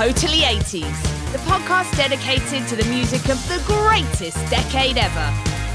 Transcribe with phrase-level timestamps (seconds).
[0.00, 5.30] Totally 80s, the podcast dedicated to the music of the greatest decade ever.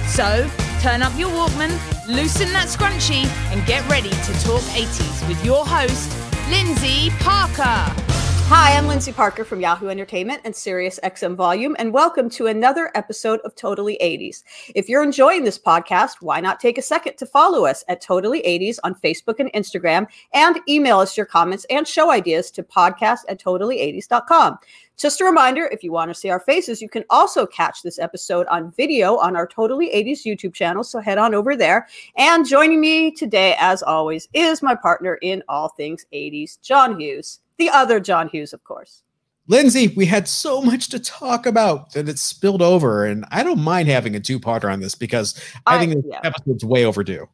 [0.08, 0.50] So,
[0.82, 1.70] turn up your Walkman,
[2.08, 6.10] loosen that scrunchie, and get ready to talk 80s with your host,
[6.50, 8.05] Lyndsey Parker.
[8.48, 12.92] Hi, I'm Lyndsey Parker from Yahoo Entertainment and Sirius XM Volume, and welcome to another
[12.94, 14.44] episode of Totally 80s.
[14.76, 18.44] If you're enjoying this podcast, why not take a second to follow us at Totally
[18.44, 23.22] 80s on Facebook and Instagram and email us your comments and show ideas to podcast
[23.30, 24.60] at totally80s.com.
[24.96, 27.98] Just a reminder if you want to see our faces, you can also catch this
[27.98, 30.84] episode on video on our Totally 80s YouTube channel.
[30.84, 31.88] So head on over there.
[32.16, 37.40] And joining me today, as always, is my partner in all things 80s, John Hughes
[37.58, 39.04] the other John Hughes, of course.
[39.50, 43.60] Lyndsey, we had so much to talk about that it spilled over, and I don't
[43.60, 46.20] mind having a two-parter on this because I, I think this yeah.
[46.24, 47.28] episode's way overdue.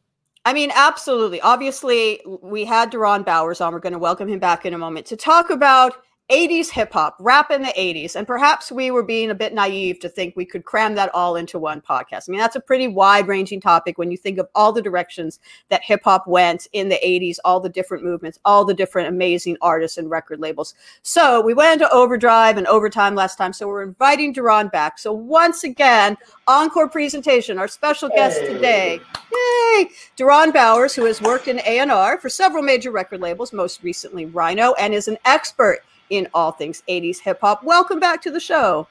[0.44, 1.40] I mean, absolutely.
[1.40, 3.72] Obviously, we had Darone Bowers on.
[3.72, 6.02] We're going to welcome him back in a moment to talk about
[6.32, 8.16] 80s hip hop, rap in the 80s.
[8.16, 11.36] And perhaps we were being a bit naive to think we could cram that all
[11.36, 12.28] into one podcast.
[12.28, 15.40] I mean, that's a pretty wide ranging topic when you think of all the directions
[15.68, 19.58] that hip hop went in the 80s, all the different movements, all the different amazing
[19.60, 20.74] artists and record labels.
[21.02, 23.52] So we went into overdrive and overtime last time.
[23.52, 24.98] So we're inviting Darone back.
[24.98, 26.16] So once again,
[26.48, 28.46] encore presentation, our special guest hey.
[28.46, 29.00] today.
[29.32, 29.90] Yay!
[30.16, 34.72] Darone Bowers, who has worked in A&R for several major record labels, most recently Rhino,
[34.74, 35.80] and is an expert
[36.12, 37.64] in all things 80s hip hop.
[37.64, 38.86] Welcome back to the show.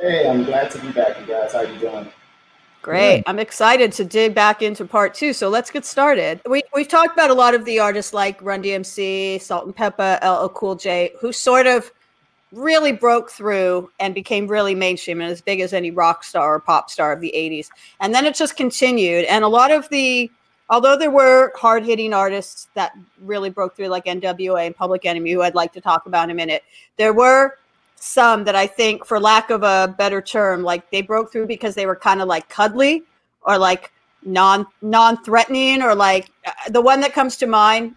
[0.00, 1.52] Hey, I'm glad to be back, you guys.
[1.52, 2.08] How you doing?
[2.82, 3.16] Great.
[3.16, 3.22] Yeah.
[3.26, 5.32] I'm excited to dig back into part two.
[5.32, 6.40] So let's get started.
[6.48, 10.76] We, we've talked about a lot of the artists like Run DMC, Salt-N-Pepa, LL Cool
[10.76, 11.90] J, who sort of
[12.52, 16.60] really broke through and became really mainstream and as big as any rock star or
[16.60, 17.68] pop star of the 80s.
[18.00, 19.24] And then it just continued.
[19.24, 20.30] And a lot of the
[20.70, 25.32] although there were hard hitting artists that really broke through, like NWA and Public Enemy,
[25.32, 26.62] who I'd like to talk about in a minute,
[26.96, 27.58] there were
[27.96, 31.74] some that I think, for lack of a better term, like they broke through because
[31.74, 33.04] they were kind of like cuddly
[33.42, 33.92] or like
[34.24, 36.30] non non threatening or like
[36.68, 37.94] the one that comes to mind.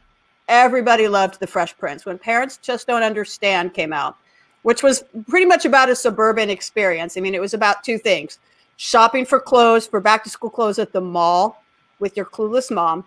[0.48, 4.16] Everybody loved the Fresh Prince when Parents Just Don't Understand came out,
[4.62, 7.18] which was pretty much about a suburban experience.
[7.18, 8.38] I mean, it was about two things:
[8.78, 11.64] shopping for clothes for back to school clothes at the mall
[12.00, 13.06] with your clueless mom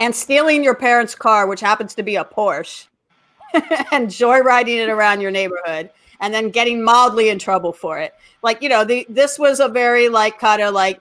[0.00, 2.86] and stealing your parents' car, which happens to be a Porsche,
[3.92, 8.14] and joyriding it around your neighborhood and then getting mildly in trouble for it.
[8.42, 11.00] Like, you know, the, this was a very like kind of like,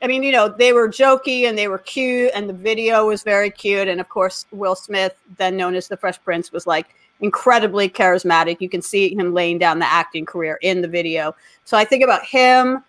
[0.00, 3.22] I mean, you know, they were jokey and they were cute and the video was
[3.22, 3.88] very cute.
[3.88, 8.58] And of course, Will Smith, then known as the Fresh Prince, was like incredibly charismatic.
[8.60, 11.34] You can see him laying down the acting career in the video.
[11.64, 12.84] So I think about him.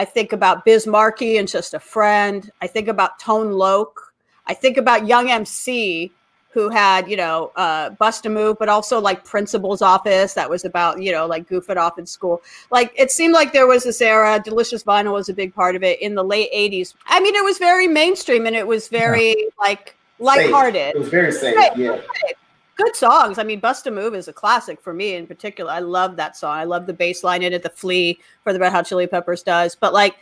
[0.00, 2.50] I think about Biz Markie and Just a Friend.
[2.62, 4.14] I think about Tone Loc.
[4.46, 6.10] I think about Young MC,
[6.52, 10.64] who had, you know, uh, Bust a Move, but also like Principal's Office that was
[10.64, 12.40] about, you know, like goof it off in school.
[12.70, 14.40] Like it seemed like there was this era.
[14.42, 16.94] Delicious Vinyl was a big part of it in the late 80s.
[17.04, 19.48] I mean, it was very mainstream and it was very yeah.
[19.58, 20.94] like lighthearted.
[20.94, 20.94] Safe.
[20.94, 21.54] It was very safe.
[21.76, 21.88] Yeah.
[21.90, 22.36] Right
[22.82, 23.38] good songs.
[23.38, 25.70] I mean, Bust a Move is a classic for me in particular.
[25.70, 26.56] I love that song.
[26.56, 29.42] I love the bass line in it, the flea for the Red Hot Chili Peppers
[29.42, 29.74] does.
[29.74, 30.16] But like,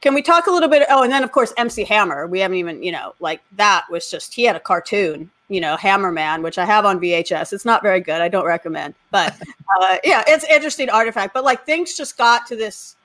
[0.00, 0.86] can we talk a little bit?
[0.90, 2.26] Oh, and then of course MC Hammer.
[2.26, 5.76] We haven't even, you know, like that was just he had a cartoon, you know,
[5.76, 7.52] Hammer Man, which I have on VHS.
[7.52, 8.20] It's not very good.
[8.20, 9.34] I don't recommend, but
[9.80, 11.34] uh, yeah, it's interesting artifact.
[11.34, 12.96] But like things just got to this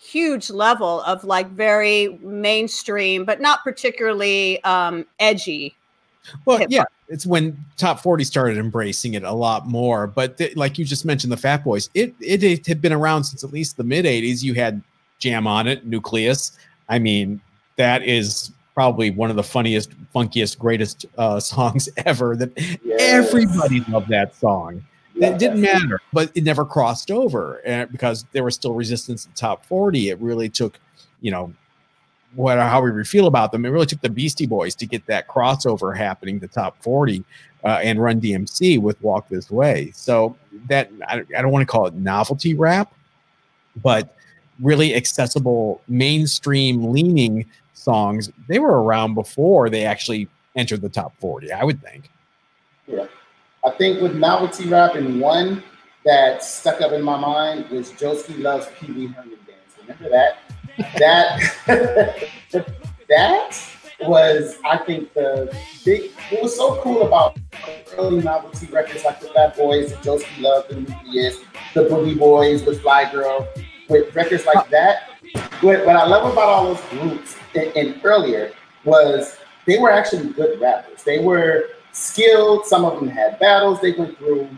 [0.00, 5.76] huge level of like very mainstream, but not particularly um, edgy
[6.44, 10.06] well, yeah, it's when top 40 started embracing it a lot more.
[10.06, 13.24] But th- like you just mentioned, the Fat Boys, it, it, it had been around
[13.24, 14.42] since at least the mid 80s.
[14.42, 14.82] You had
[15.18, 16.56] Jam on it, Newcleus.
[16.88, 17.40] I mean,
[17.76, 22.36] that is probably one of the funniest, funkiest, greatest uh, songs ever.
[22.36, 23.00] That yes.
[23.00, 24.84] everybody loved that song.
[25.14, 29.26] Yeah, it didn't matter, but it never crossed over uh, because there was still resistance
[29.26, 30.10] in top 40.
[30.10, 30.78] It really took,
[31.20, 31.52] you know,
[32.34, 33.64] what how we feel about them.
[33.64, 37.24] It really took the Beastie Boys to get that crossover happening, the top 40,
[37.64, 39.92] uh, and Run DMC with Walk This Way.
[39.94, 40.36] So
[40.68, 42.92] that I, I don't want to call it novelty rap,
[43.82, 44.14] but
[44.60, 51.52] really accessible, mainstream leaning songs, they were around before they actually entered the top 40,
[51.52, 52.10] I would think.
[52.86, 53.06] Yeah.
[53.64, 55.62] I think with novelty rap and one
[56.04, 59.74] that stuck up in my mind was Joeski loves Pee Wee Herman dance.
[59.80, 60.38] Remember that?
[60.98, 61.40] That
[63.08, 63.68] that
[64.00, 65.54] was, I think, the
[65.84, 66.12] big.
[66.30, 67.36] What was so cool about
[67.96, 71.38] early novelty records like the Fat Boys, Joeski Love, the Newcleus,
[71.74, 73.48] the Boogie Boys, the Fly Girl,
[73.88, 75.10] with records like that.
[75.60, 78.52] What, what I love about all those groups and, and earlier
[78.84, 79.36] was
[79.66, 81.02] they were actually good rappers.
[81.02, 82.66] They were skilled.
[82.66, 84.48] Some of them had battles they went through,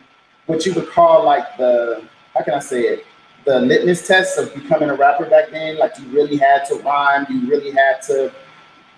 [0.47, 3.07] what you would call like the how can I say it?
[3.51, 5.77] The litmus test of becoming a rapper back then.
[5.77, 7.27] Like you really had to rhyme.
[7.29, 8.33] You really had to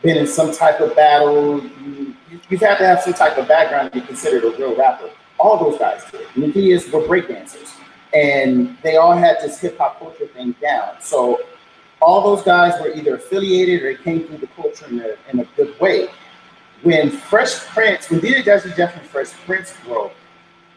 [0.02, 1.64] been in some type of battle.
[1.64, 2.14] You,
[2.50, 5.08] you've had to have some type of background to be considered a real rapper.
[5.38, 6.26] All those guys did.
[6.36, 7.70] Newcleus were breakdancers,
[8.12, 10.96] and they all had this hip hop culture thing down.
[11.00, 11.40] So
[12.02, 15.44] all those guys were either affiliated or came through the culture in a, in a
[15.56, 16.08] good way.
[16.82, 20.12] When Fresh Prince, when DJ Jazzy Jeff and Fresh Prince broke,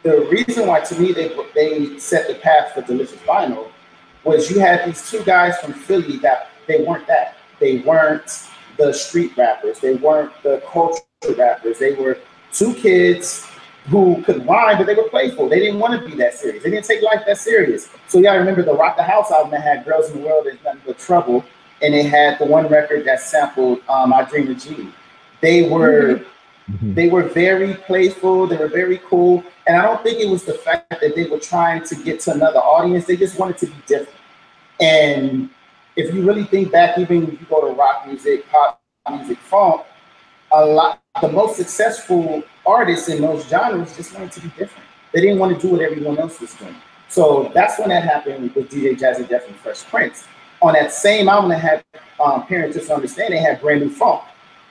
[0.06, 3.70] the reason why to me they they set the path for Delicious Vinyl
[4.24, 7.38] was you had these two guys from Philly that they weren't that.
[7.60, 8.48] They weren't
[8.78, 9.80] the street rappers.
[9.80, 11.02] They weren't the culture
[11.36, 11.80] rappers.
[11.80, 12.20] They were
[12.52, 13.48] two kids
[13.88, 15.50] who could rhyme, but they were playful.
[15.50, 16.64] They didn't want to be that serious.
[16.64, 17.90] They didn't take life that serious.
[18.08, 20.64] So gotta remember the Rock the House album that had Girls in the World There's
[20.64, 21.44] Nothing But Trouble,
[21.82, 24.94] and it had the one record that sampled um, I Dream of Jeannie.
[25.42, 26.30] They were mm-hmm.
[26.68, 29.44] They were very playful, they were very cool.
[29.68, 32.34] And I don't think it was the fact that they were trying to get to
[32.34, 34.20] another audience, they just wanted to be different.
[34.80, 35.50] And
[35.96, 39.84] if you really think back, even if you go to rock music, pop music, funk,
[40.52, 44.86] a lot the most successful artists in those genres just wanted to be different.
[45.14, 46.76] They didn't want to do what everyone else was doing.
[47.08, 50.26] So that's when that happened with DJ Jazzy Jeff and Fresh Prince.
[50.62, 51.84] On that same album, they had
[52.20, 54.24] um, Parents Just Understand, they had Brand New Funk.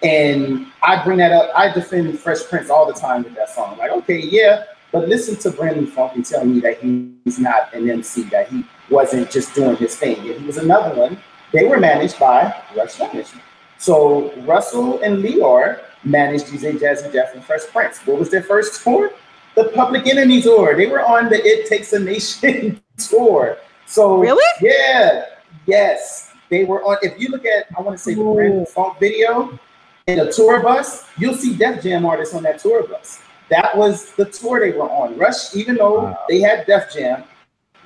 [0.05, 3.79] And I bring that up, I defend Fresh Prince all the time with that song.
[3.79, 7.73] Like, okay, yeah, but listen to Brand New Funk and tell me that he's not
[7.73, 10.25] an MC, that he wasn't just doing his thing.
[10.27, 11.19] If he was another one,
[11.53, 13.43] they were managed by Rush Management.
[13.79, 17.99] So Russell and Lyor managed DJ Jazzy Jeff and Fresh Prince.
[18.07, 19.11] What was their first tour?
[19.55, 20.77] The Public Enemy tour.
[20.77, 23.57] They were on the It Takes a Nation tour.
[23.87, 25.25] So really, yeah,
[25.67, 26.99] yes, they were on.
[27.03, 29.59] If you look at, I want to say the Brand New Funk video
[30.07, 33.21] in a tour bus, you'll see Def Jam artists on that tour bus.
[33.49, 35.17] That was the tour they were on.
[35.17, 36.19] Rush, even though wow.
[36.29, 37.25] they had Def Jam,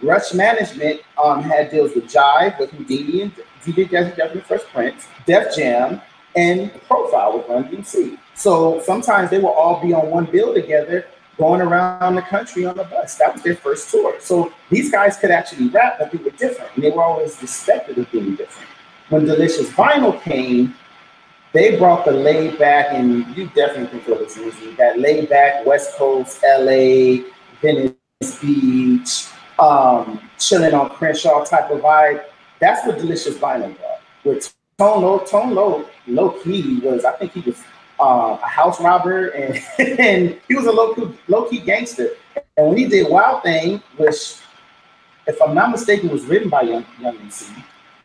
[0.03, 3.33] Rush Management um, had deals with Jive, with Whodini and
[3.63, 6.01] DJ Jazzy Jeff and Fresh Prince, Def Jam,
[6.37, 8.19] and Profile with Run DMC.
[8.35, 11.07] So sometimes they will all be on one bill together,
[11.37, 13.17] going around the country on the bus.
[13.17, 14.17] That was their first tour.
[14.21, 17.99] So these guys could actually rap, but they were different, and they were always respected
[17.99, 18.69] of being different.
[19.09, 20.75] When Delicious Vinyl came,
[21.53, 24.77] they brought the laid back, and you definitely can feel this music.
[24.77, 27.25] That laid back West Coast, LA,
[27.63, 27.95] Venice
[28.41, 29.27] Beach,
[29.59, 32.25] um, chilling on Crenshaw type of vibe.
[32.61, 34.01] That's what Delicious Vinyl brought.
[34.25, 37.63] With Tone Loc, Tone Loc, low key was I think he was
[38.01, 39.63] uh, a house robber and
[39.99, 42.11] and he was a low key, low key gangster.
[42.57, 44.37] And when he did Wild Thing, which
[45.27, 47.47] if I'm not mistaken was written by Young Young MC,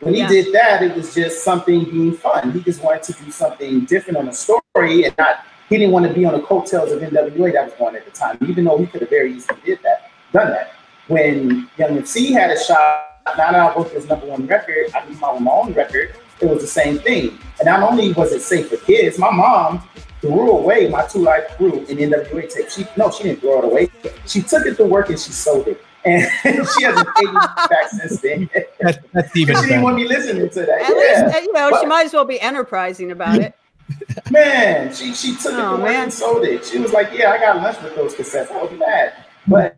[0.04, 0.28] when he yeah.
[0.28, 2.52] did that, it was just something being fun.
[2.52, 5.46] He just wanted to do something different on a story and not.
[5.70, 8.12] He didn't want to be on the coattails of NWA that was going at the
[8.12, 10.74] time, even though he could have very easily did that, done that.
[11.08, 15.20] When Young MC had a shot, not out both his number one record, I did
[15.20, 17.38] my own record it was the same thing.
[17.60, 19.88] And not only was it safe for kids, my mom
[20.22, 22.70] threw away my Two Live Crew in NWA tape.
[22.70, 23.90] She no, she didn't throw it away.
[24.26, 25.84] She took it to work and she sold it.
[26.06, 28.50] And she hasn't paid me back since then.
[28.80, 29.56] That's, that's even.
[29.56, 30.70] she didn't want me listening to that.
[30.70, 31.26] At yeah.
[31.28, 33.56] least, you know, but, she might as well be enterprising about it.
[34.32, 36.66] Man, she she took oh, it to work and sold it.
[36.66, 39.14] She was like, "Yeah, I got lunch with those cassettes." I was mad,
[39.48, 39.78] but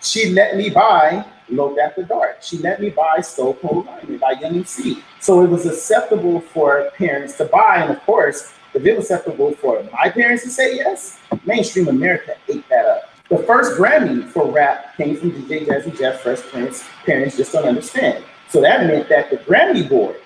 [0.00, 2.42] she let me buy Loc After Dark.
[2.42, 5.02] She let me buy Stone Cold Rhymin' by Young MC.
[5.20, 7.78] So it was acceptable for parents to buy.
[7.78, 12.34] And of course, if it was acceptable for my parents to say yes, mainstream America
[12.48, 13.11] ate that up.
[13.32, 16.84] The first Grammy for rap came from DJ Jazzy Jeff Fresh Prince.
[17.06, 18.22] Parents just don't understand.
[18.50, 20.16] So that meant that the Grammy board,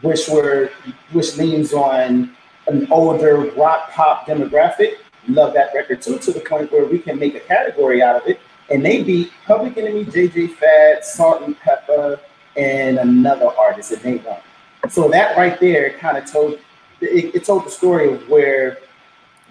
[0.00, 0.72] which were
[1.12, 2.34] which leans on
[2.66, 4.94] an older rock pop demographic,
[5.28, 8.26] love that record too, to the point where we can make a category out of
[8.26, 12.18] it and they beat Public Enemy, JJ Fad, Salt-N-Pepa,
[12.56, 14.40] and another artist, and they won.
[14.88, 16.58] So that right there kind of told
[17.00, 18.78] it, it, told the story of where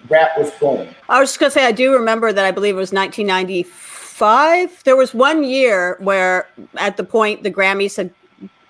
[0.10, 0.94] rap was going.
[1.10, 4.84] I was just gonna say I do remember that I believe it was 1995.
[4.84, 8.12] There was one year where, at the point, the Grammys had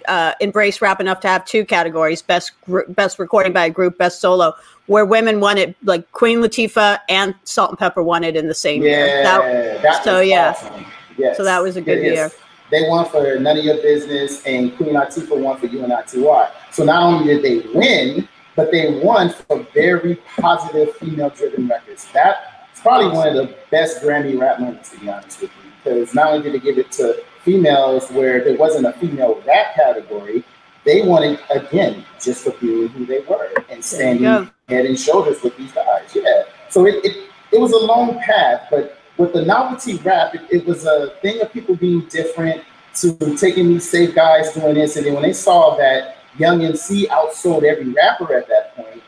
[0.08, 3.98] uh, embrace rap enough to have two categories: best gr- best recording by a group,
[3.98, 4.54] best solo.
[4.88, 8.90] Where women won it, like Queen Latifah and Salt-N-Pepa won it in the same Yeah,
[8.90, 9.24] year.
[9.24, 10.50] That- that so, yeah.
[10.50, 10.86] awesome.
[11.16, 11.38] Yes.
[11.38, 12.14] So that was a good Yes.
[12.16, 12.32] year.
[12.72, 16.24] They won for None of Your Business, and Queen Latifah won for UNITY.
[16.72, 18.28] So not only did they win,
[18.60, 22.06] but they won for very positive female-driven records.
[22.14, 26.14] That's probably one of the best Grammy rap moments, to be honest with you, because
[26.14, 30.44] not only did they give it to females where there wasn't a female rap category,
[30.84, 35.56] they it again just for being who they were and standing head and shoulders with
[35.56, 36.14] these guys.
[36.14, 36.44] Yeah.
[36.70, 40.66] So it, it, it was a long path, but with the novelty rap, it, it
[40.66, 42.62] was a thing of people being different
[42.96, 44.98] to taking these safe guys doing this.
[44.98, 49.02] And then when they saw that Young MC outsold every rapper at that point,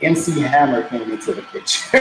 [0.00, 1.96] MC Hammer came into the picture.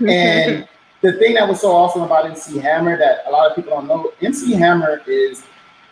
[0.08, 0.68] and
[1.00, 3.88] the thing that was so awesome about MC Hammer that a lot of people don't
[3.88, 5.42] know, MC Hammer is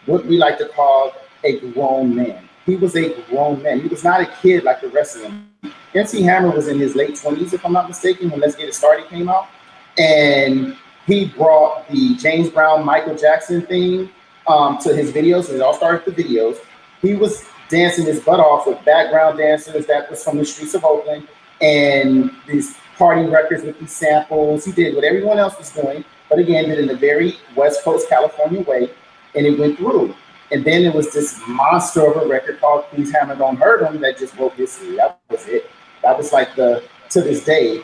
[0.07, 1.13] what we like to call
[1.45, 2.49] a grown man.
[2.67, 3.81] He was a grown man.
[3.81, 5.51] He was not a kid like the rest of them.
[5.95, 8.75] MC Hammer was in his late 20s, if I'm not mistaken, when Let's Get It
[8.75, 9.49] Started came out.
[9.97, 14.11] And he brought the James Brown, Michael Jackson theme
[14.47, 15.49] um, to his videos.
[15.49, 16.59] And it all started with the videos.
[17.03, 20.85] He was dancing his butt off with background dancers that was from the streets of
[20.85, 21.29] Oakland
[21.61, 24.65] and these party records with these samples.
[24.65, 27.83] He did what everyone else was doing, but again, did it in a very West
[27.85, 28.91] Coast California way,
[29.35, 30.15] and it went through.
[30.51, 34.01] And then it was this monster of a record called Please Hammer Don't Hurt Him
[34.01, 34.97] that just broke history.
[34.97, 35.71] That was it.
[36.03, 37.83] That was like the, to this day,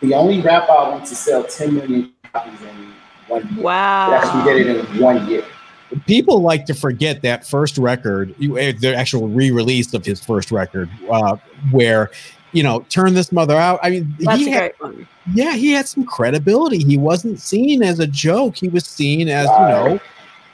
[0.00, 2.92] the only rap album to sell 10 million copies in
[3.26, 3.64] one year.
[3.64, 4.12] Wow.
[4.12, 5.44] It actually did it in one year.
[6.06, 10.90] People like to forget that first record, eh, the actual re-release of his first record,
[11.10, 11.36] uh,
[11.70, 12.10] where
[12.54, 13.80] you know, turn this mother out.
[13.82, 14.72] I mean, That's he had,
[15.34, 16.78] yeah, he had some credibility.
[16.78, 18.56] He wasn't seen as a joke.
[18.56, 20.00] He was seen as you know,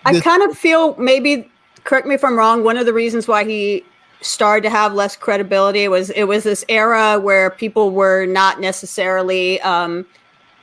[0.07, 1.49] I this- kind of feel maybe
[1.85, 2.65] correct me if I'm wrong.
[2.65, 3.85] One of the reasons why he
[4.23, 9.61] started to have less credibility was it was this era where people were not necessarily
[9.61, 10.07] um,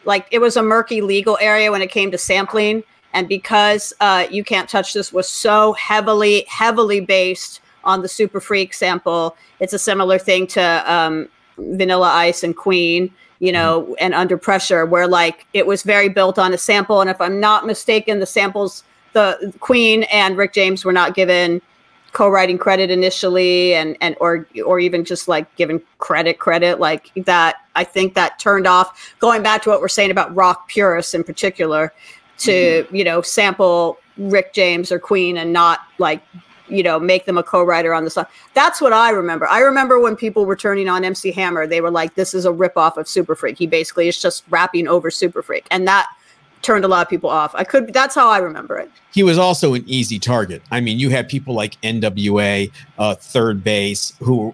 [0.06, 2.84] like it was a murky legal area when it came to sampling,
[3.18, 8.40] and because uh, you can't touch this was so heavily heavily based on the Super
[8.40, 9.36] Freak sample.
[9.60, 14.86] It's a similar thing to um, Vanilla Ice and Queen you know, and under pressure,
[14.86, 17.02] where like it was very built on a sample.
[17.02, 18.84] And if I'm not mistaken, the samples,
[19.14, 21.62] the Queen and Rick James were not given
[22.14, 27.58] co-writing credit initially, and and or or even just like given credit credit like that.
[27.76, 29.16] I think that turned off.
[29.20, 31.94] Going back to what we're saying about rock purists in particular,
[32.40, 32.52] to
[32.84, 32.96] mm-hmm.
[32.96, 36.24] you know sample Rick James or Queen and not like
[36.68, 38.26] you know make them a co-writer on the song.
[38.54, 39.48] That's what i remember.
[39.48, 42.52] I remember when people were turning on mc hammer they were like this is a
[42.52, 43.58] ripoff of super freak.
[43.58, 45.68] He basically is just rapping over super freak.
[45.72, 46.08] And that
[46.62, 47.54] turned a lot of people off.
[47.56, 50.62] I could that's how i remember it he was also an easy target.
[50.70, 54.54] I mean, you had people like NWA, uh, Third Base, who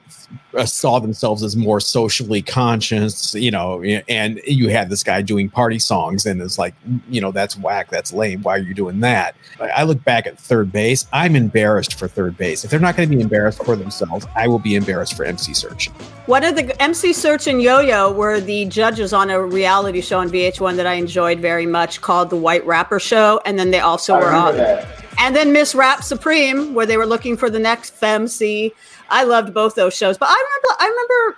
[0.55, 5.49] uh, saw themselves as more socially conscious, you know, and you had this guy doing
[5.49, 6.75] party songs, and it's like,
[7.09, 8.41] you know, that's whack, that's lame.
[8.41, 9.35] Why are you doing that?
[9.59, 11.07] I I look back at Third Base.
[11.11, 12.63] I'm embarrassed for Third Base.
[12.63, 15.51] If they're not going to be embarrassed for themselves, I will be embarrassed for MC
[15.51, 15.89] Serch.
[16.27, 20.19] One of the MC Serch and Yo Yo were the judges on a reality show
[20.19, 23.41] on VH1 that I enjoyed very much called The White Rapper Show.
[23.45, 24.52] And then they also I were on.
[24.55, 24.87] That.
[25.19, 28.71] And then Miss Rap Supreme, where they were looking for the next femc.
[29.09, 30.17] I loved both those shows.
[30.17, 31.37] But I remember, I remember,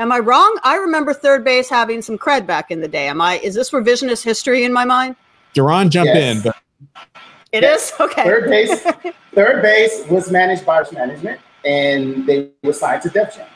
[0.00, 0.58] am I wrong?
[0.64, 3.08] I remember Third Base having some cred back in the day.
[3.08, 5.16] Am I, is this revisionist history in my mind?
[5.54, 6.36] Darone, jump Yes.
[6.36, 6.42] in.
[6.42, 6.56] But
[7.52, 7.92] It Yes.
[7.92, 8.24] is Okay.
[8.24, 8.82] Third base,
[9.34, 13.46] third base was managed by management, and they were signed to Def Jam.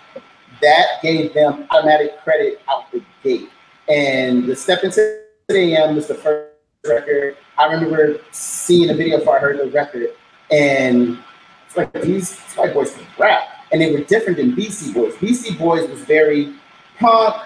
[0.63, 3.51] That gave them automatic credit out the gate.
[3.89, 6.56] And the Step Into the AM was the first
[6.89, 7.37] record.
[7.59, 10.11] I remember seeing a video for I heard the record,
[10.51, 11.19] and
[11.67, 15.17] it's like these white boys can rap, and they were different than Beastie Boys.
[15.17, 16.55] Beastie Boys was very
[16.99, 17.37] punk,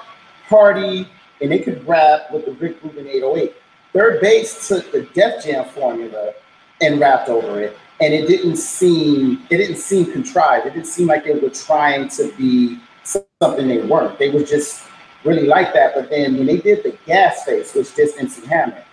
[0.49, 1.09] party,
[1.41, 3.55] and they could rap with the Rick Rubin 808.
[3.93, 6.33] Third base took the Def Jam formula
[6.81, 10.67] and rapped over it, and it didn't seem it didn't seem contrived.
[10.67, 14.19] It didn't seem like they were trying to be something they weren't.
[14.19, 14.85] They were just
[15.25, 15.95] really like that.
[15.95, 18.85] But then when they did the gas face, which did MC Hammer,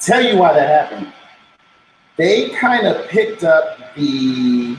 [0.00, 1.12] tell you why that happened.
[2.16, 4.76] They kind of picked up the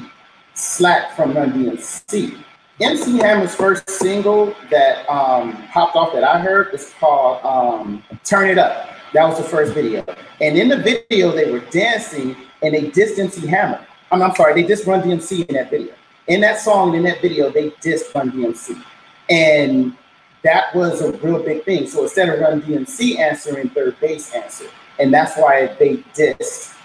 [0.54, 2.38] slack from Run DMC.
[2.80, 8.50] MC Hammer's first single that um, popped off that I heard was called um, Turn
[8.50, 8.90] It Up.
[9.14, 10.04] That was the first video.
[10.40, 13.86] And in the video, they were dancing and they dissed MC Hammer.
[14.12, 15.94] I'm, I'm sorry, they dissed Run DMC in that video.
[16.28, 18.82] In that song in that video, they dissed Run DMC.
[19.30, 19.96] And
[20.44, 21.88] that was a real big thing.
[21.88, 24.72] So instead of Run DMC answering, Third Base answered.
[25.02, 26.76] And that's why they dissed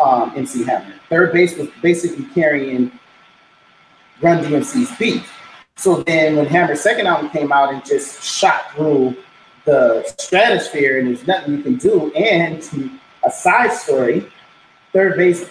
[0.00, 0.94] um, MC Hammer.
[1.08, 2.90] Third base was basically carrying
[4.20, 5.22] Run DMC's beat.
[5.76, 9.16] So then when Hammer's second album came out and just shot through
[9.64, 12.12] the stratosphere and there's nothing you can do.
[12.14, 14.26] And a side story,
[14.92, 15.48] third base,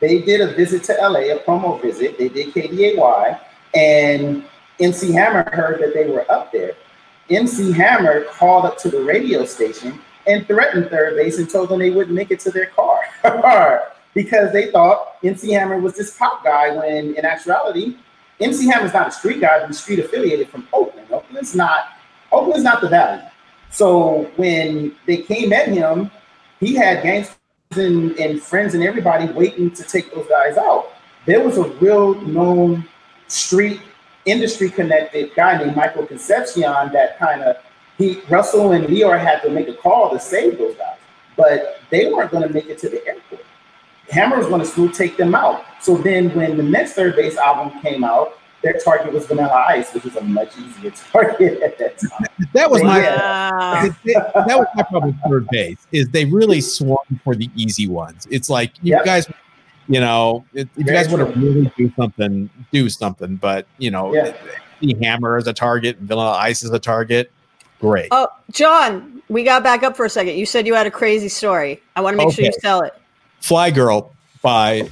[0.00, 2.18] they did a visit to LA, a promo visit.
[2.18, 3.38] They did KDAY,
[3.74, 4.44] and
[4.80, 6.72] MC Hammer heard that they were up there.
[7.28, 11.78] MC Hammer called up to the radio station and threatened third base and told them
[11.78, 13.00] they wouldn't make it to their car
[14.14, 17.96] because they thought MC Hammer was this pop guy when in actuality,
[18.40, 21.08] MC Hammer's not a street guy, he's street affiliated from Oakland.
[21.10, 21.88] Oakland's not
[22.32, 23.22] Oakland's not the valley.
[23.70, 26.10] So when they came at him,
[26.58, 27.36] he had gangsters
[27.72, 30.92] and, and friends and everybody waiting to take those guys out.
[31.26, 32.88] There was a real known
[33.28, 33.80] street
[34.26, 37.56] industry connected guy named Michael Concepcion that kind of
[38.00, 40.96] he Russell and Lyor had to make a call to save those guys,
[41.36, 43.44] but they weren't going to make it to the airport.
[44.08, 45.62] Hammer was going to still take them out.
[45.80, 49.92] So then when the next third base album came out, their target was Vanilla Ice,
[49.94, 52.26] which was a much easier target at that time.
[52.52, 53.88] That was my Yeah.
[54.04, 58.26] that was my problem with third base is they really swung for the easy ones.
[58.30, 59.04] It's like you Yep.
[59.04, 59.26] guys,
[59.88, 63.36] you know, if if you Very guys want to really do something, do something.
[63.36, 64.32] But you know, Yeah.
[64.80, 67.30] the hammer is a target, vanilla ice is a target.
[67.80, 68.08] Great.
[68.10, 70.36] Oh, John, we got back up for a second.
[70.36, 71.80] You said you had a crazy story.
[71.96, 72.58] I want to make sure you Okay.
[72.60, 72.92] tell it.
[73.40, 74.90] Fly Girl by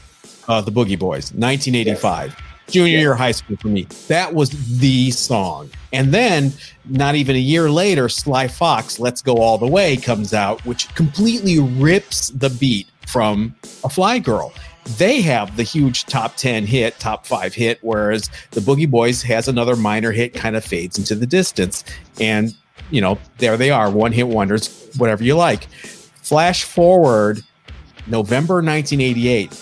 [0.49, 2.35] uh, the Boogie Boys, 1985.
[2.69, 3.01] Junior Yes.
[3.01, 3.87] year high school for me.
[4.09, 5.71] That was the song.
[5.93, 6.53] And then,
[6.87, 10.95] not even a year later, Sly Fox, Let's Go All the Way, comes out, which
[10.95, 13.55] completely rips the beat from
[13.85, 14.53] a Fly Girl.
[14.99, 19.49] They have the huge top 10 hit, top five hit, whereas the Boogie Boys has
[19.49, 21.85] another minor hit, kind of fades into the distance.
[22.21, 22.55] And,
[22.91, 25.65] you know, there they are, one hit wonders, whatever you like.
[26.23, 27.43] Flash forward
[28.07, 29.61] November 1988,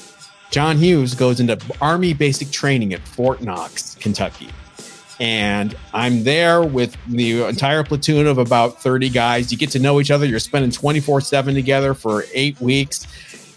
[0.50, 4.49] John Hughes goes into Army basic training at Fort Knox, Kentucky.
[5.18, 9.50] And I'm there with the entire platoon of about 30 guys.
[9.50, 10.26] You get to know each other.
[10.26, 13.06] You're spending 24 7 together for eight weeks.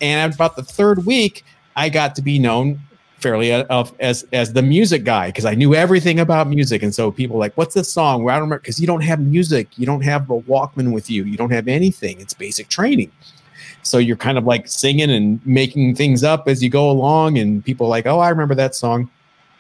[0.01, 1.43] And about the third week,
[1.75, 2.79] I got to be known
[3.19, 6.84] fairly uh, of as as the music guy because I knew everything about music.
[6.84, 9.19] And so people like, "What's this song?" Well, I don't remember because you don't have
[9.19, 12.19] music, you don't have a Walkman with you, you don't have anything.
[12.19, 13.12] It's basic training.
[13.82, 17.63] So you're kind of like singing and making things up as you go along, and
[17.63, 19.10] people like, "Oh, I remember that song."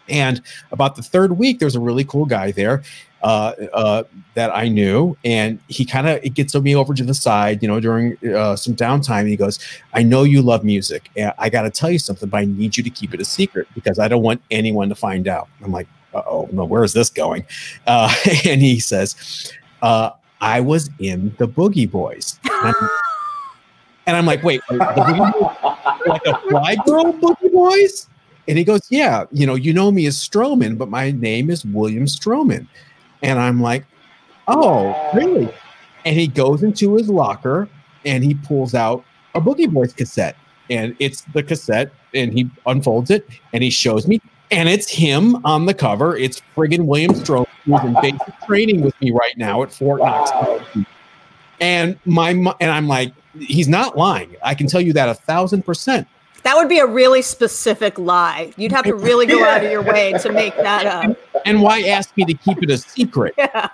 [0.07, 0.41] And
[0.71, 2.81] about the third week, there's a really cool guy there
[3.21, 4.03] uh, uh,
[4.33, 7.67] that I knew, and he kind of it gets me over to the side, you
[7.67, 9.27] know, during uh, some downtime.
[9.27, 9.59] He goes,
[9.93, 11.09] "I know you love music.
[11.15, 13.25] and I got to tell you something, but I need you to keep it a
[13.25, 16.93] secret because I don't want anyone to find out." I'm like, "Oh no, where is
[16.93, 17.45] this going?"
[17.87, 18.13] Uh,
[18.45, 19.51] and he says,
[19.81, 22.89] uh, "I was in the Boogie Boys." And I'm,
[24.07, 28.07] and I'm like, "Wait, like a fly girl Boogie Boys?"
[28.49, 31.63] And he goes, Yeah, you know, you know me as Stroman, but my name is
[31.63, 32.67] William Stroman.
[33.21, 33.85] And I'm like,
[34.49, 35.47] Oh, really?
[36.05, 37.69] And he goes into his locker
[38.03, 39.05] and he pulls out
[39.35, 40.35] a Boogie Boys cassette.
[40.71, 44.21] And it's the cassette, and he unfolds it and he shows me.
[44.51, 46.15] And it's him on the cover.
[46.15, 50.31] It's friggin' William Stroman, who's in basic training with me right now at Fort Knox.
[50.31, 50.85] Wow.
[51.59, 54.35] And my and I'm like, he's not lying.
[54.43, 56.07] I can tell you that a thousand percent.
[56.49, 58.51] That would be a really specific lie.
[58.57, 61.15] You'd have to really go out of your way to make that up.
[61.45, 63.35] And why ask me to keep it a secret?
[63.37, 63.67] Yeah.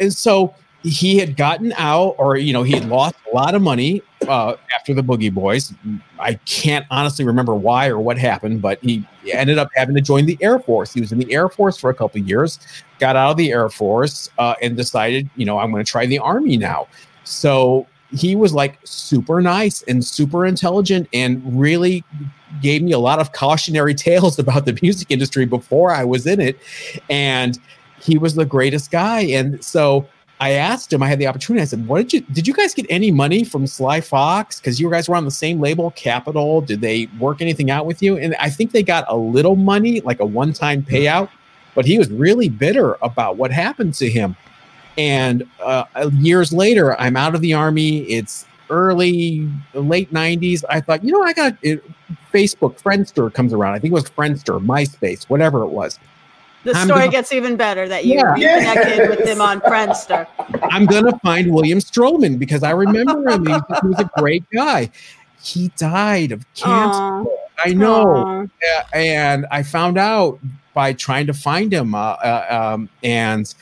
[0.00, 3.62] and so he had gotten out or you know he had lost a lot of
[3.62, 5.72] money uh, after the boogie boys
[6.20, 10.26] i can't honestly remember why or what happened but he ended up having to join
[10.26, 12.60] the air force he was in the air force for a couple of years
[13.00, 16.06] got out of the air force uh, and decided you know i'm going to try
[16.06, 16.86] the army now
[17.24, 22.04] so he was like super nice and super intelligent and really
[22.62, 26.40] gave me a lot of cautionary tales about the music industry before i was in
[26.40, 26.58] it
[27.10, 27.58] and
[28.00, 29.20] he was the greatest guy.
[29.22, 30.06] And so
[30.40, 31.62] I asked him, I had the opportunity.
[31.62, 34.60] I said, What did you did you guys get any money from Sly Fox?
[34.60, 36.60] Because you guys were on the same label, Capitol.
[36.60, 38.16] Did they work anything out with you?
[38.18, 41.30] And I think they got a little money, like a one-time payout,
[41.74, 44.36] but he was really bitter about what happened to him.
[44.98, 47.98] And uh, years later, I'm out of the army.
[48.04, 50.64] It's early, late 90s.
[50.68, 51.84] I thought, you know, I got it,
[52.32, 53.74] Facebook, Friendster comes around.
[53.74, 55.98] I think it was Friendster, MySpace, whatever it was.
[56.64, 58.32] The I'm story gonna- gets even better that you Yeah.
[58.32, 60.26] reconnected with him on Friendster.
[60.62, 63.46] I'm gonna find William Stroman because I remember him.
[63.46, 64.90] He, he was a great guy.
[65.40, 66.98] He died of cancer.
[67.00, 67.24] Aw.
[67.64, 68.48] I know,
[68.92, 70.40] and I found out
[70.74, 71.94] by trying to find him.
[71.94, 73.54] Uh, uh, um, and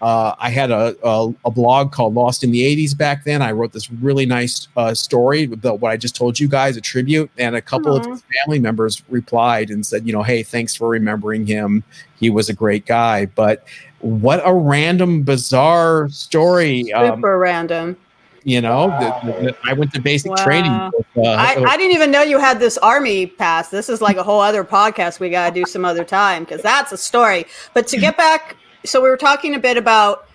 [0.00, 3.42] uh, I had a, a, a blog called Lost in the '80s back then.
[3.42, 6.80] I wrote this really nice uh, story about what I just told you guys, a
[6.80, 10.74] tribute, and a couple of his family members replied and said, you know, hey, thanks
[10.74, 11.82] for remembering him.
[12.20, 13.26] He was a great guy.
[13.26, 13.64] But
[14.00, 16.92] what a random, bizarre story!
[16.92, 17.96] Um, Super um, random.
[18.44, 19.20] You know, wow.
[19.24, 20.44] the, the, I went to basic wow.
[20.44, 20.90] training.
[20.94, 23.68] With, uh, I, I, didn't even know you had this army pass.
[23.68, 26.62] This is like a whole other podcast we got to do some other time because
[26.62, 27.44] that's a story.
[27.74, 30.28] But to get back, so we were talking a bit about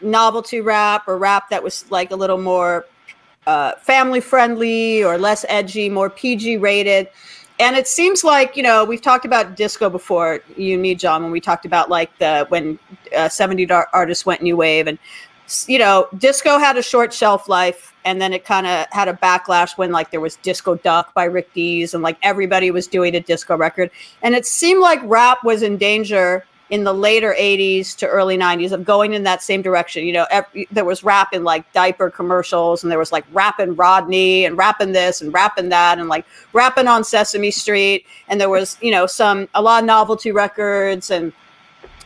[0.00, 2.86] novelty rap or rap that was like a little more
[3.46, 7.08] uh, family friendly or less edgy, more PG rated.
[7.60, 10.40] And it seems like you know we've talked about disco before.
[10.56, 12.78] You, me, John, when we talked about like the when
[13.16, 14.98] uh, 70 artists went new wave and
[15.66, 19.14] you know, disco had a short shelf life and then it kind of had a
[19.14, 23.14] backlash when like there was Disco Duck by Rick Dees and like everybody was doing
[23.14, 23.90] a disco record.
[24.22, 28.72] And it seemed like rap was in danger in the later 80s to early 90s
[28.72, 30.04] of going in that same direction.
[30.04, 30.26] You know,
[30.70, 34.92] there was rap in like diaper commercials and there was like rapping Rodney and rapping
[34.92, 38.04] this and rapping that and like rapping on Sesame Street.
[38.28, 41.32] And there was, you know, some, a lot of novelty records and,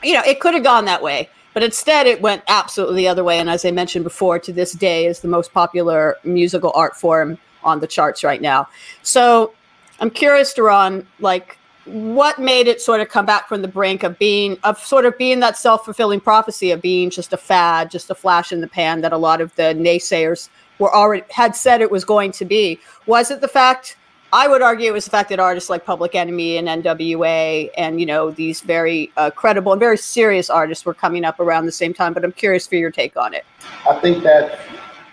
[0.03, 1.29] you know, it could have gone that way.
[1.55, 3.39] But instead, it went absolutely the other way.
[3.39, 7.37] And as I mentioned before, to this day is the most popular musical art form
[7.63, 8.69] on the charts right now.
[9.03, 9.53] So
[10.01, 14.19] I'm curious, Darone, like what made it sort of come back from the brink of
[14.19, 18.15] being of sort of being that self-fulfilling prophecy of being just a fad, just a
[18.15, 21.91] flash in the pan that a lot of the naysayers were already had said it
[21.91, 22.79] was going to be.
[23.07, 23.97] Was it the fact
[24.35, 28.01] I would argue it was the fact that artists like Public Enemy and NWA and
[28.01, 31.73] you know these very uh, credible and very serious artists were coming up around the
[31.73, 32.15] same time.
[32.15, 33.45] But I'm curious for your take on it.
[33.89, 34.59] I think that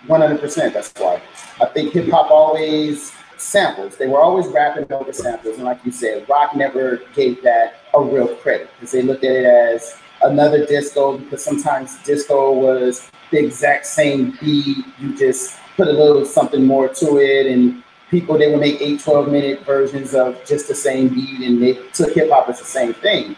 [0.07, 0.39] 100.
[0.39, 1.21] percent That's why
[1.59, 3.97] I think hip hop always samples.
[3.97, 8.01] They were always rapping over samples, and like you said, rock never gave that a
[8.01, 11.17] real credit because they looked at it as another disco.
[11.17, 14.85] Because sometimes disco was the exact same beat.
[14.99, 18.99] You just put a little something more to it and people they would make eight,
[18.99, 22.65] 12 minute versions of just the same beat and they took hip hop as the
[22.65, 23.35] same thing.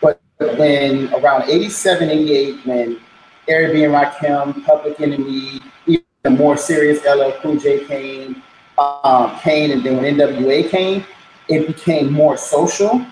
[0.00, 3.00] But when around 87, 88, when
[3.46, 3.84] Eric B.
[3.84, 6.02] and Rakim, Public Enemy, even
[6.36, 8.42] more serious LL Cool J came,
[8.78, 11.04] um, came, and then when NWA came,
[11.48, 13.04] it became more social.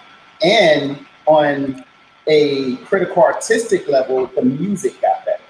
[0.43, 1.85] And on
[2.27, 5.43] a critical artistic level, the music got better.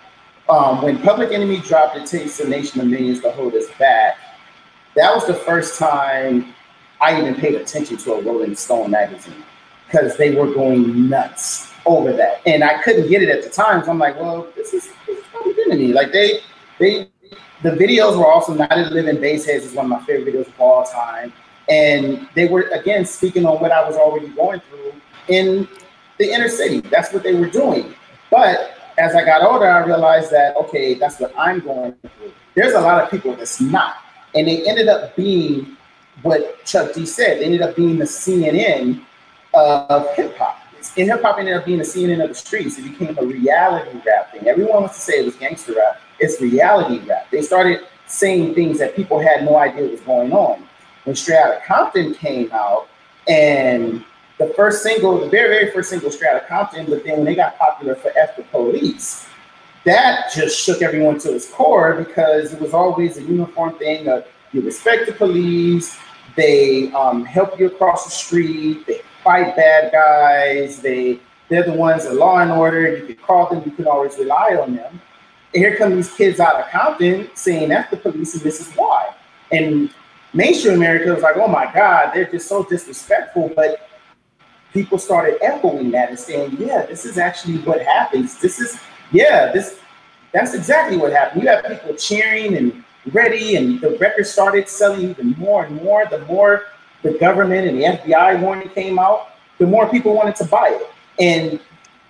[0.48, 4.16] Um, when Public Enemy dropped It Takes a Nation of Millions to Hold Us Back,
[4.94, 6.54] that was the first time
[7.00, 9.44] I even paid attention to a Rolling Stone magazine
[9.86, 13.84] because they were going nuts over that, and I couldn't get it at the time.
[13.84, 15.24] So I'm like, well, this is, this is
[15.70, 15.92] to me.
[15.92, 16.40] Like they,
[16.78, 17.08] they,
[17.66, 20.60] the videos were also not as living Baseheads is one of my favorite videos of
[20.60, 21.32] all time,
[21.68, 24.92] and they were again speaking on what I was already going through
[25.28, 25.68] in
[26.18, 26.80] the inner city.
[26.80, 27.94] That's what they were doing,
[28.30, 32.32] but as I got older, I realized that okay, that's what I'm going through.
[32.54, 33.96] There's a lot of people that's not
[34.36, 35.76] and they ended up being
[36.22, 37.40] what Chuck D said.
[37.40, 39.02] They ended up being the CNN
[39.54, 40.60] of hip hop.
[40.96, 42.78] And hip hop ended up being the CNN of the streets.
[42.78, 44.46] It became a reality rap thing.
[44.46, 46.00] Everyone wants to say it was gangster rap.
[46.18, 47.30] It's reality rap.
[47.30, 50.66] They started saying things that people had no idea was going on.
[51.04, 52.88] When Straight Outta Compton came out,
[53.28, 54.04] and
[54.38, 57.34] the first single, the very, very first single, Straight Outta Compton, but then when they
[57.34, 59.26] got popular for F the Police,
[59.84, 64.26] that just shook everyone to its core because it was always a uniform thing of
[64.52, 65.96] you respect the police,
[66.34, 72.04] they um, help you across the street, they fight bad guys, they they're the ones
[72.04, 75.00] that law and order, you can call them, you can always rely on them.
[75.54, 78.72] And here come these kids out of Compton saying that's the police and this is
[78.74, 79.14] why.
[79.52, 79.90] And
[80.34, 83.52] mainstream America was like, oh my God, they're just so disrespectful.
[83.54, 83.88] But
[84.72, 88.38] people started echoing that and saying, yeah, this is actually what happens.
[88.38, 88.78] This is
[89.12, 89.78] yeah, this
[90.32, 91.42] that's exactly what happened.
[91.42, 96.06] You have people cheering and ready, and the record started selling even more and more.
[96.06, 96.64] The more
[97.02, 99.28] the government and the FBI warning came out,
[99.58, 100.90] the more people wanted to buy it.
[101.18, 101.60] And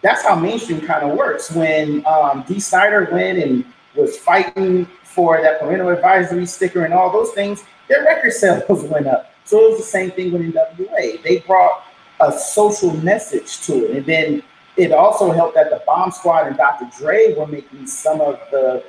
[0.07, 1.51] that's how mainstream kind of works.
[1.51, 3.65] When um, Dee Snider went and
[3.97, 9.09] was fighting for that parental advisory sticker and all those things, their record sales went
[9.09, 9.33] up.
[9.45, 11.23] So it was the same thing with NWA.
[11.25, 11.85] They brought
[12.21, 13.97] a social message to it.
[13.97, 14.43] And then
[14.77, 16.89] it also helped that the Bomb Squad and Dr.
[16.97, 18.85] Dre were making some of the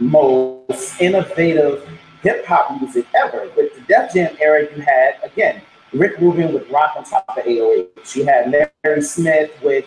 [0.00, 1.88] most innovative
[2.22, 3.48] hip hop music ever.
[3.56, 7.46] With the Def Jam era, you had again Rick Rubin with Rock on top of
[7.46, 8.16] 808.
[8.16, 9.84] You had Larry Smith with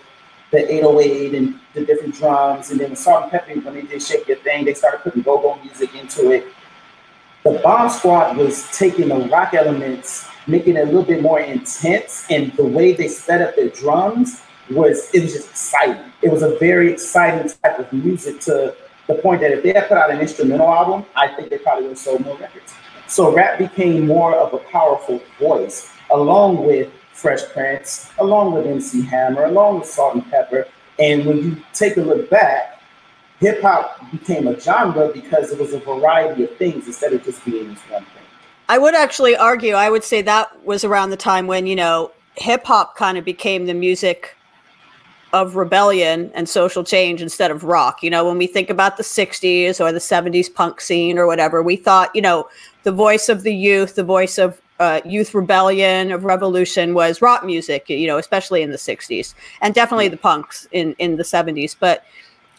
[0.52, 4.38] the 808 and the different drums, and then with Salt-N-Pepa when they did Shake Your
[4.38, 6.48] Thing, they started putting go-go music into it.
[7.44, 12.26] The Bomb Squad was taking the rock elements, making it a little bit more intense,
[12.30, 16.12] and the way they set up their drums was it was just exciting.
[16.22, 18.76] It was a very exciting type of music to
[19.08, 21.84] the point that if they had put out an instrumental album, I think they probably
[21.84, 22.74] would have sold more records.
[23.08, 29.02] So rap became more of a powerful voice, along with Fresh Prince, along with MC
[29.02, 30.66] Hammer, along with Salt-N-Pepa.
[31.00, 32.82] And when you take a look back,
[33.40, 37.44] hip hop became a genre because it was a variety of things instead of just
[37.44, 38.24] being this one thing.
[38.70, 42.12] I would actually argue, I would say that was around the time when, you know,
[42.36, 44.36] hip hop kind of became the music
[45.34, 48.02] of rebellion and social change instead of rock.
[48.02, 51.62] You know, when we think about the 60s or the 70s punk scene or whatever,
[51.62, 52.48] we thought, you know,
[52.84, 57.46] the voice of the youth, the voice of uh, youth rebellion, of revolution was rock
[57.46, 61.76] music, you know, especially in the 60s and definitely the punks in, in the 70s.
[61.78, 62.06] But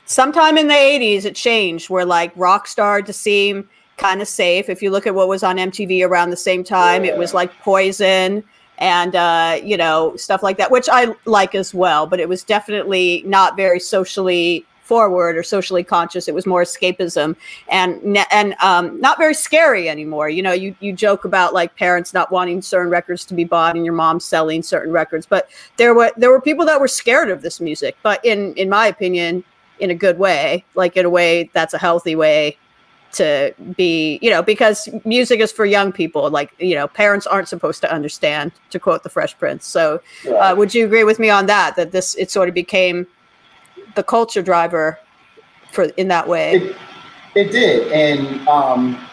[0.04, 4.68] sometime in the 80s, it changed where like rock started to seem kind of safe.
[4.68, 7.12] If you look at what was on MTV around the same time, yeah.
[7.12, 8.44] it was like Poison
[8.78, 12.06] and uh, you know stuff like that, which I like as well.
[12.06, 16.26] But it was definitely not very socially forward or socially conscious.
[16.26, 17.36] It was more escapism
[17.68, 20.28] and and um, not very scary anymore.
[20.28, 23.76] You know, you you joke about like parents not wanting certain records to be bought
[23.76, 27.30] and your mom selling certain records, but there were there were people that were scared
[27.30, 27.96] of this music.
[28.02, 29.44] But in in my opinion,
[29.78, 32.56] in a good way, like in a way that's a healthy way
[33.12, 36.30] to be, you know, because music is for young people.
[36.30, 39.66] Like, you know, parents aren't supposed to understand, to quote the Fresh Prince.
[39.66, 40.00] So,
[40.38, 41.76] uh, would you agree with me on that?
[41.76, 43.06] That this it sort of became
[43.94, 44.98] the culture driver
[45.72, 46.54] for in that way.
[46.54, 46.76] It,
[47.34, 49.06] it did, and um,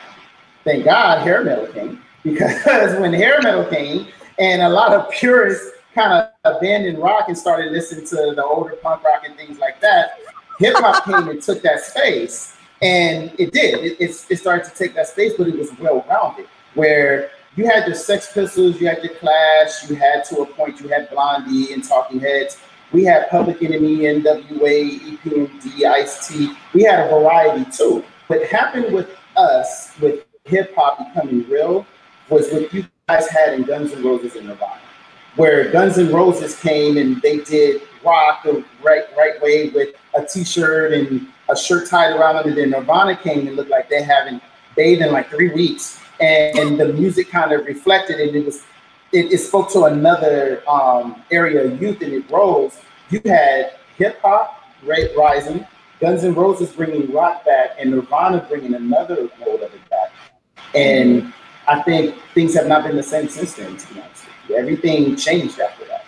[0.63, 4.07] thank God hair metal came because when hair metal came,
[4.39, 8.75] and a lot of purists kind of abandoned rock and started listening to the older
[8.75, 10.19] punk rock and things like that.
[10.59, 13.83] Hip hop came and took that space and it did.
[13.83, 16.47] It, it, it started to take that space, but it was well rounded.
[16.75, 20.79] Where you had your Sex Pistols, you had your Clash, you had to a point
[20.79, 22.57] you had Blondie and Talking Heads.
[22.91, 26.53] We had Public Enemy, NWA, EPMD, Ice T.
[26.73, 28.03] We had a variety too.
[28.27, 31.85] What happened with us, with hip hop becoming real,
[32.29, 34.79] was what you guys had in Guns N' Roses and Nirvana,
[35.35, 40.25] where Guns N' Roses came and they did rock the right right way with a
[40.25, 44.03] t-shirt and a shirt tied around them, and then Nirvana came and looked like they
[44.03, 44.41] haven't
[44.75, 48.63] bathed in like three weeks, and, and the music kind of reflected, and it was
[49.11, 52.79] it, it spoke to another um, area of youth, and it rose.
[53.09, 55.65] You had hip hop rising,
[55.99, 60.11] Guns N' Roses bringing rock back, and Nirvana bringing another mode of it back,
[60.75, 61.33] and
[61.67, 63.77] I think things have not been the same since then.
[63.77, 66.05] To be honest, everything changed after that.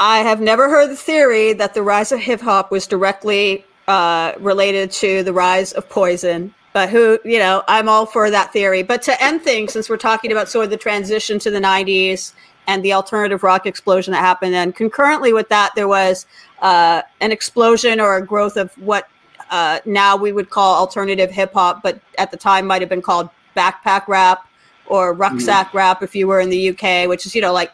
[0.00, 4.32] I have never heard the theory that the rise of hip hop was directly uh,
[4.38, 6.54] related to the rise of poison.
[6.78, 8.84] But who, you know, I'm all for that theory.
[8.84, 12.34] But to end things, since we're talking about sort of the transition to the 90s
[12.68, 16.24] and the alternative rock explosion that happened, and concurrently with that, there was
[16.62, 19.08] uh, an explosion or a growth of what
[19.50, 23.02] uh, now we would call alternative hip hop, but at the time might have been
[23.02, 24.46] called backpack rap
[24.86, 25.78] or rucksack mm-hmm.
[25.78, 27.72] rap if you were in the UK, which is, you know, like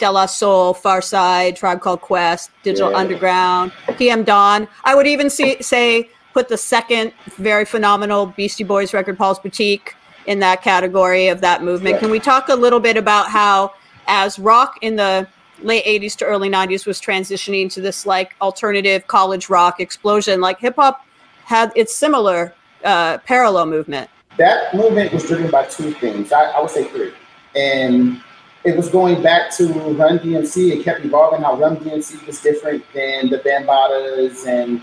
[0.00, 2.96] De La Soul, Pharcyde, Tribe Called Quest, Digital yeah.
[2.96, 4.66] Underground, PM Dawn.
[4.82, 9.94] I would even see, say put the second very phenomenal Beastie Boys record, Paul's Boutique,
[10.26, 11.98] in that category of that movement.
[11.98, 13.72] Can we talk a little bit about how,
[14.06, 15.26] as rock in the
[15.62, 20.58] late 80s to early 90s was transitioning to this like alternative college rock explosion, like
[20.58, 21.04] hip hop
[21.44, 24.08] had its similar uh, parallel movement?
[24.36, 26.32] That movement was driven by two things.
[26.32, 27.12] I, I would say three.
[27.56, 28.22] And
[28.64, 30.78] it was going back to Run DMC.
[30.78, 34.82] It kept evolving how Run DMC was different than the Bambaataas and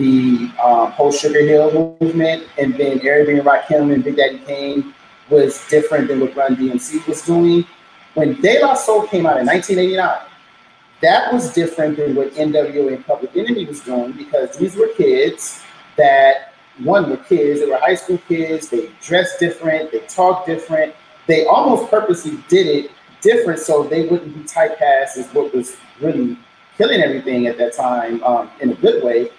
[0.00, 2.44] the um, whole Sugar Hill movement.
[2.58, 3.32] And then Eric B.
[3.34, 4.94] and Rakim and Big Daddy Kane
[5.28, 7.64] was different than what Run DMC was doing.
[8.14, 10.26] When De La Soul came out in 1989,
[11.02, 15.62] that was different than what NWA and Public Enemy was doing because these were kids
[15.96, 20.94] that, one, were kids, they were high school kids, they dressed different, they talked different.
[21.26, 26.38] They almost purposely did it different so they wouldn't be typecast as what was really
[26.76, 29.30] killing everything at that time um, in a good way.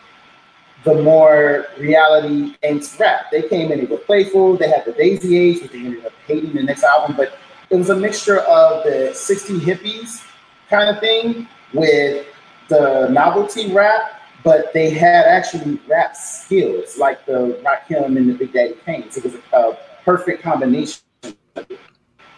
[0.83, 3.25] The more reality angst rap.
[3.31, 6.13] They came in, they were playful, they had the Daisy Age, which they ended up
[6.25, 7.37] hating the next album, but
[7.69, 10.25] it was a mixture of the 60 hippies
[10.69, 12.25] kind of thing with
[12.67, 18.53] the novelty rap, but they had actually rap skills like the Rakim and the Big
[18.53, 19.11] Daddy Kane.
[19.11, 20.99] So it was a, perfect combination.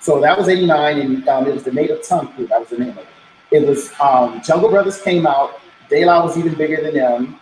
[0.02, 2.46] So that was 89, and um, it was the Native Tongue Crew.
[2.48, 3.08] That was the name of it.
[3.52, 5.62] It was um, Jungle Brothers came out.
[5.90, 7.40] De La was even bigger than them.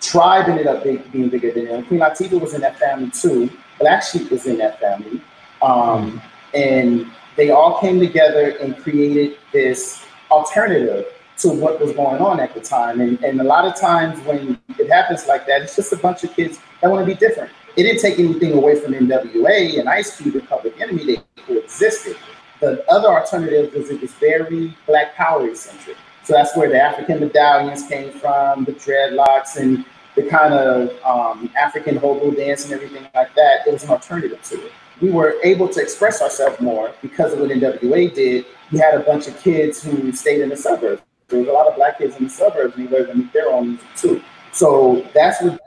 [0.00, 1.84] Tribe ended up big, being bigger than them.
[1.86, 3.50] Queen Latifah was in that family too.
[3.80, 5.20] Black Sheep was in that family.
[5.62, 6.22] Um.
[6.54, 7.06] And
[7.36, 11.06] they all came together and created this alternative
[11.38, 13.00] to what was going on at the time.
[13.00, 16.24] And, and a lot of times when it happens like that, it's just a bunch
[16.24, 17.52] of kids that want to be different.
[17.76, 21.04] It didn't take anything away from NWA and Ice Cube and Public Enemy.
[21.04, 22.16] They coexisted.
[22.60, 25.98] The other alternative was it was very Black Power centric.
[26.26, 29.84] So that's where the African medallions came from, the dreadlocks and
[30.16, 33.64] the kind of um, African hobo dance and everything like that.
[33.64, 34.72] It was an alternative to it.
[35.00, 38.44] We were able to express ourselves more because of what NWA did.
[38.72, 41.00] We had a bunch of kids who stayed in the suburbs.
[41.28, 43.32] There was a lot of black kids in the suburbs and they learned to make
[43.32, 44.20] their own music too.
[44.50, 45.60] So that's what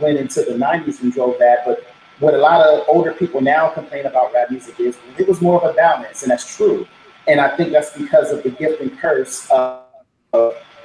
[0.00, 1.58] went into the 90s and drove that.
[1.64, 1.86] But
[2.18, 5.62] what a lot of older people now complain about rap music is it was more
[5.62, 6.84] of a balance, and that's true.
[7.28, 9.84] And I think that's because of the gift and curse of,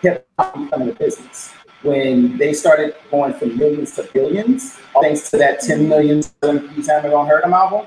[0.01, 1.53] hip hop becoming a business.
[1.81, 7.41] When they started going from millions to billions, thanks to that 10 million Pete Hammer
[7.43, 7.85] 'em album,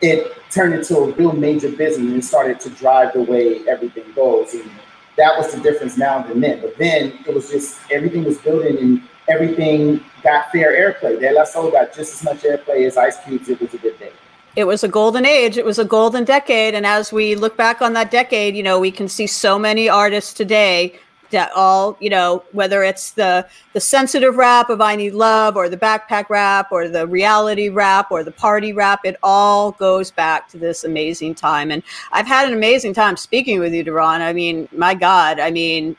[0.00, 4.54] it turned into a real major business and started to drive the way everything goes.
[4.54, 4.70] And
[5.16, 6.60] that was the difference now than then.
[6.60, 11.20] But then it was just everything was building and everything got fair airplay.
[11.34, 13.48] La Soul got just as much airplay as Ice Cube's.
[13.48, 14.12] It was a good day.
[14.54, 15.56] It was a golden age.
[15.56, 16.74] It was a golden decade.
[16.74, 19.88] And as we look back on that decade, you know, we can see so many
[19.88, 20.98] artists today
[21.32, 25.68] that all you know whether it's the the sensitive rap of i need love or
[25.68, 30.48] the backpack rap or the reality rap or the party rap it all goes back
[30.48, 34.20] to this amazing time and i've had an amazing time speaking with you Darone.
[34.20, 35.96] i mean my god i mean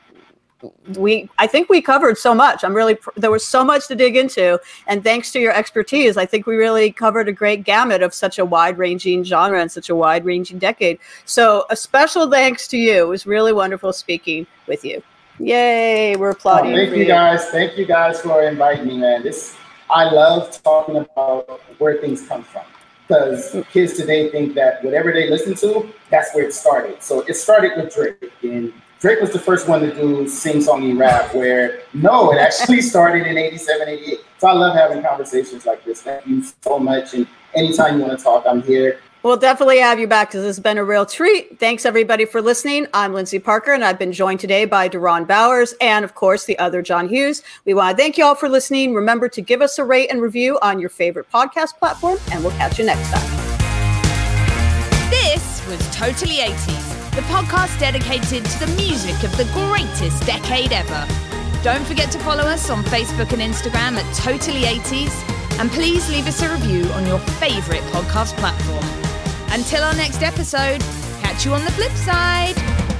[0.96, 4.16] we i think we covered so much i'm really there was so much to dig
[4.16, 8.12] into and thanks to your expertise i think we really covered a great gamut of
[8.12, 12.68] such a wide ranging genre and such a wide ranging decade so a special thanks
[12.68, 15.02] to you it was really wonderful speaking with you
[15.40, 16.72] Yay, we're applauding.
[16.72, 17.46] Oh, thank you, you guys.
[17.46, 19.24] Thank you guys for inviting me, man.
[19.24, 19.56] This
[19.90, 22.62] I love talking about where things come from.
[23.06, 27.02] Because kids today think that whatever they listen to, that's where it started.
[27.02, 28.32] So it started with Drake.
[28.42, 28.72] And
[29.04, 33.26] Drake was the first one to do sing songy rap, where no, it actually started
[33.26, 34.20] in 87, 88.
[34.38, 36.00] So I love having conversations like this.
[36.00, 37.12] Thank you so much.
[37.12, 38.98] And anytime you want to talk, I'm here.
[39.22, 41.60] We'll definitely have you back because this has been a real treat.
[41.60, 42.86] Thanks everybody for listening.
[42.94, 46.58] I'm Lyndsey Parker and I've been joined today by Darone Bowers and of course the
[46.58, 47.42] other John Hughes.
[47.66, 48.94] We want to thank you all for listening.
[48.94, 52.56] Remember to give us a rate and review on your favorite podcast platform and we'll
[52.56, 53.44] catch you next time.
[55.10, 56.83] This was Totally 80s,
[57.14, 61.06] the podcast dedicated to the music of the greatest decade ever.
[61.62, 65.12] Don't forget to follow us on Facebook and Instagram at Totally 80s
[65.60, 68.84] and please leave us a review on your favorite podcast platform.
[69.52, 70.80] Until our next episode,
[71.20, 72.93] catch you on the flip side.